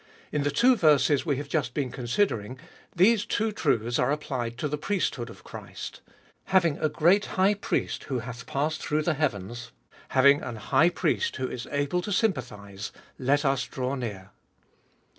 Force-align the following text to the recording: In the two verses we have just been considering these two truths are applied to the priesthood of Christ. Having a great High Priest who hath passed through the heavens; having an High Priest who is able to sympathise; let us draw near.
In 0.31 0.41
the 0.41 0.49
two 0.49 0.75
verses 0.75 1.27
we 1.27 1.37
have 1.37 1.47
just 1.47 1.75
been 1.75 1.91
considering 1.91 2.57
these 2.95 3.23
two 3.23 3.51
truths 3.51 3.99
are 3.99 4.11
applied 4.11 4.57
to 4.57 4.67
the 4.67 4.75
priesthood 4.75 5.29
of 5.29 5.43
Christ. 5.43 6.01
Having 6.45 6.79
a 6.79 6.89
great 6.89 7.25
High 7.37 7.53
Priest 7.53 8.05
who 8.05 8.17
hath 8.17 8.47
passed 8.47 8.81
through 8.81 9.03
the 9.03 9.13
heavens; 9.13 9.71
having 10.07 10.41
an 10.41 10.55
High 10.55 10.89
Priest 10.89 11.35
who 11.35 11.47
is 11.47 11.67
able 11.69 12.01
to 12.01 12.11
sympathise; 12.11 12.91
let 13.19 13.45
us 13.45 13.65
draw 13.67 13.93
near. 13.93 14.31